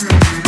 [0.00, 0.47] Rock.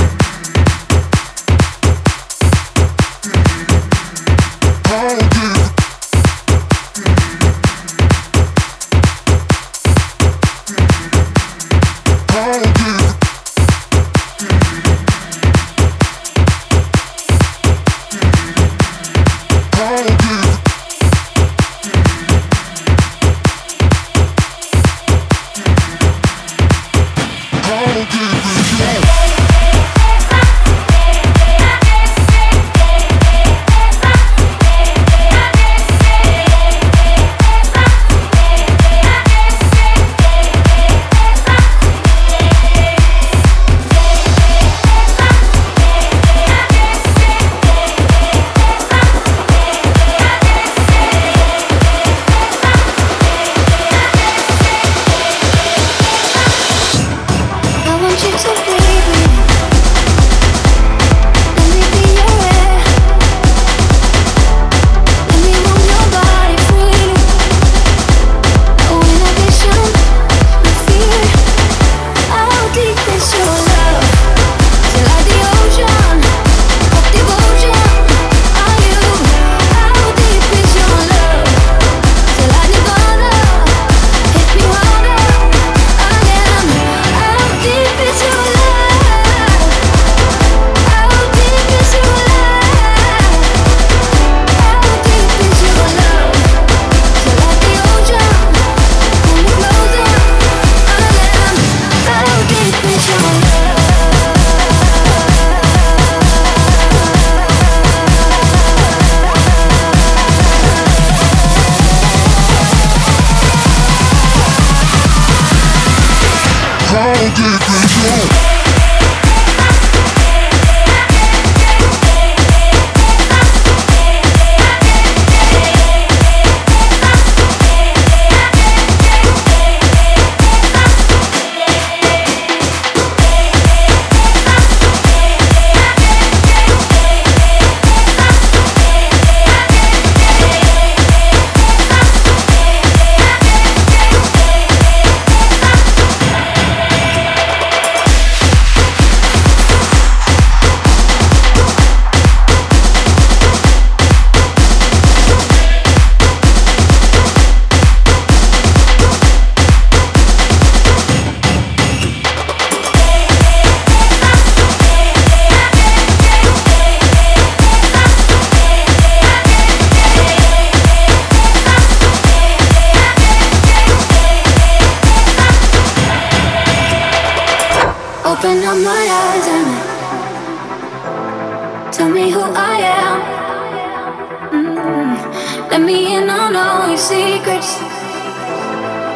[185.71, 187.79] Let me in on all your secrets.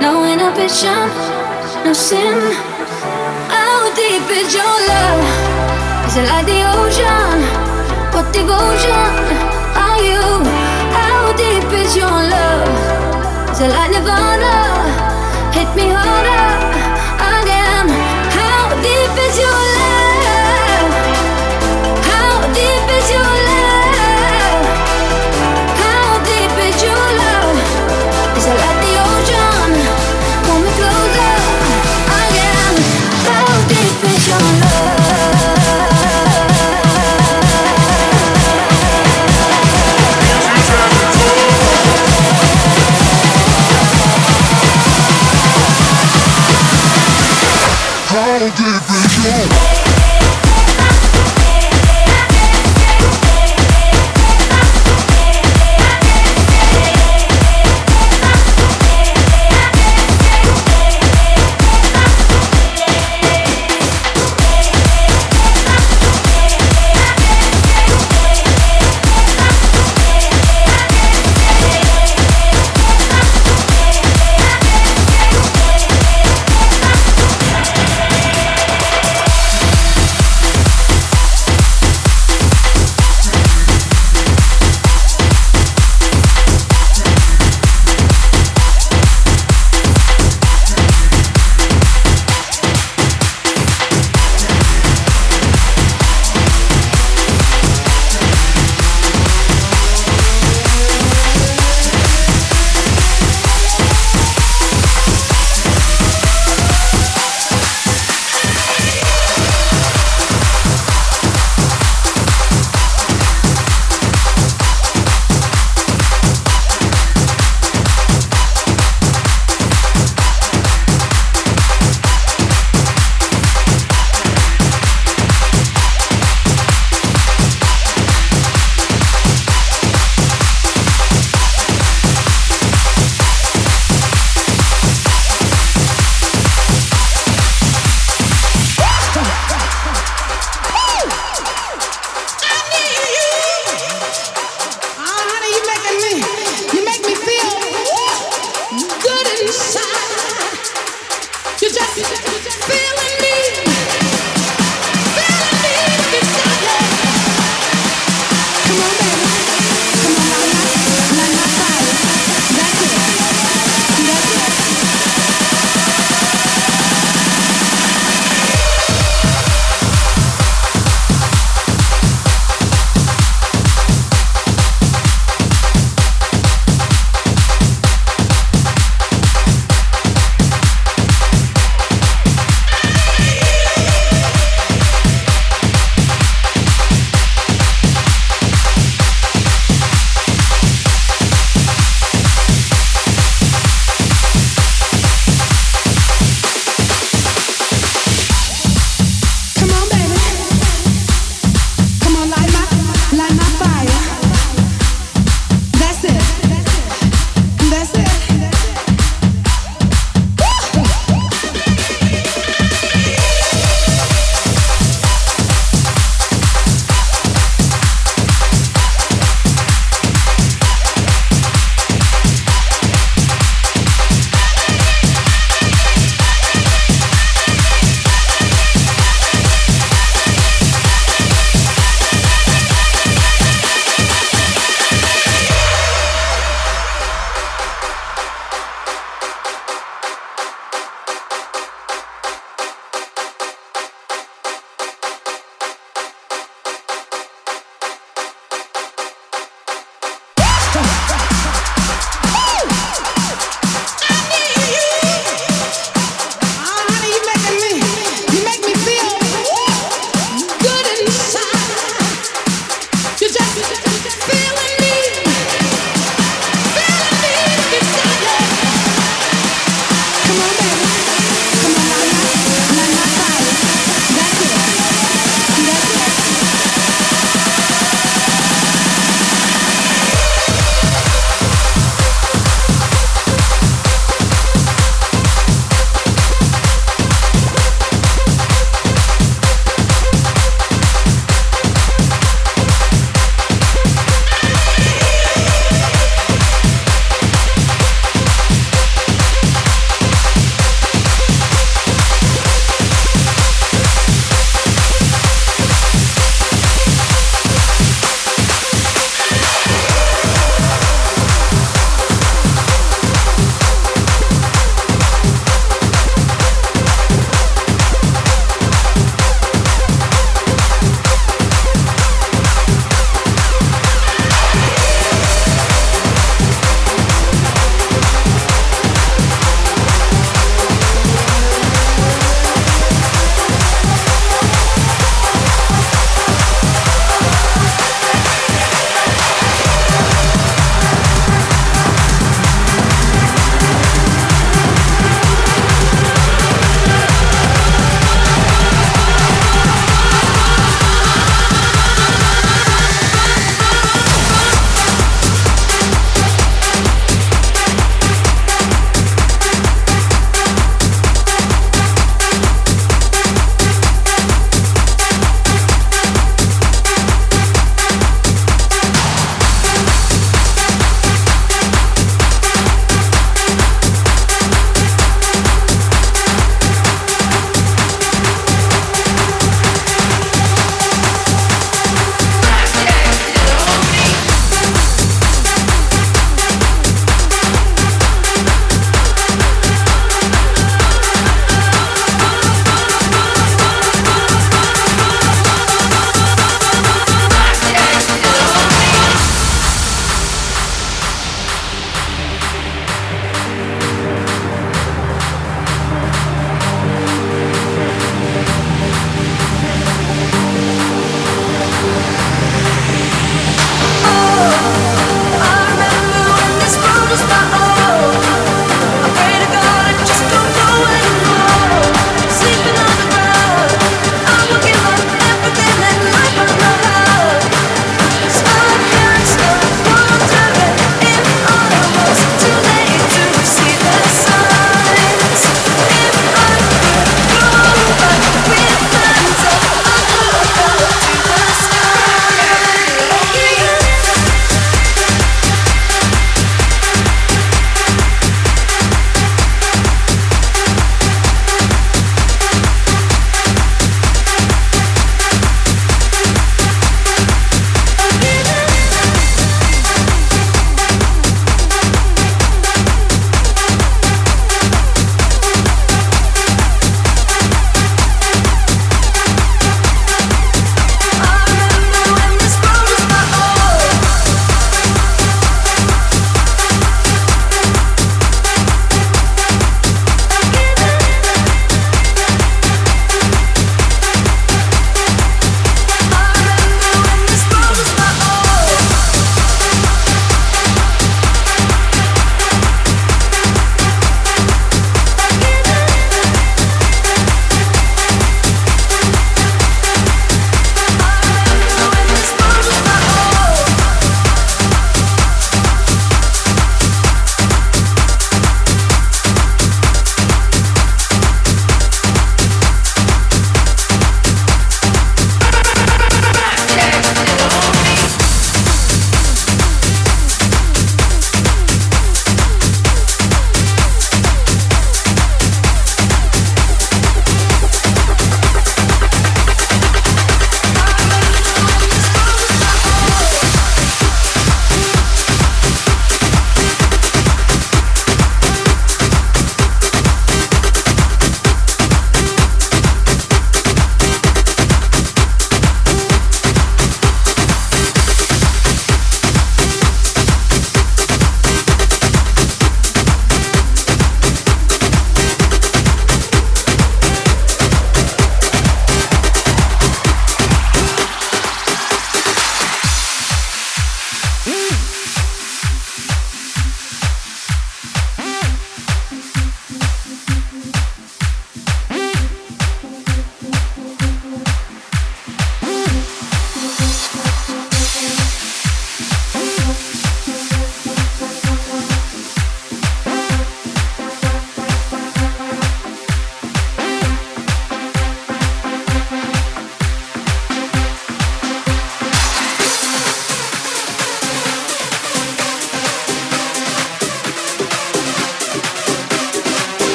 [0.00, 1.08] No inhibition,
[1.82, 2.38] no sin.
[3.48, 5.24] How deep is your love?
[6.06, 7.38] Is it like the ocean?
[8.12, 9.12] What devotion
[9.80, 10.24] are you?
[10.92, 12.68] How deep is your love?
[13.52, 14.54] Is it like nirvana?
[15.54, 16.31] Hit me harder.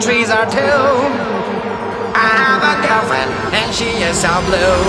[0.00, 0.80] trees are too.
[2.16, 4.80] I have a girlfriend and she is so blue.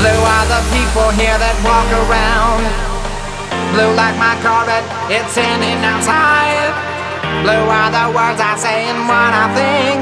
[0.00, 2.64] Blue are the people here that walk around.
[3.76, 4.80] Blue like my carpet,
[5.12, 6.72] it's in and outside.
[7.44, 10.00] Blue are the words I say and what I think.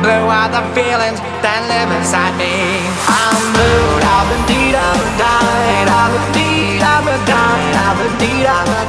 [0.00, 2.80] Blue are the feelings that live inside me.
[3.04, 8.68] I'm blue, I'm indeed, I'm a died, I'm indeed, I'm a died, I'm indeed, I'm
[8.72, 8.84] a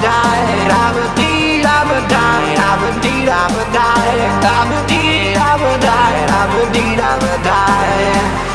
[2.82, 4.20] would need, I would die.
[4.44, 6.20] I would need, I would die.
[6.40, 8.46] I would need, I would die.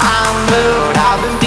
[0.00, 0.96] I'm moved.
[0.96, 1.39] I.